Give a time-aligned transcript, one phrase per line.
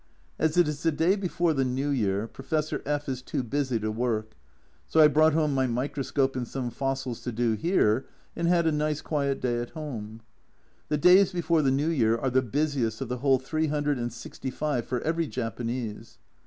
[0.39, 3.91] As it is the day before the New Year, Professor F is too busy to
[3.91, 4.35] work,
[4.87, 8.71] so I brought home my microscope and some fossils to do here, and had a
[8.71, 10.21] nice quiet day at home.
[10.89, 14.11] The days before the New Year are the busiest of the whole three hundred and
[14.11, 16.17] sixty five for every Japanese.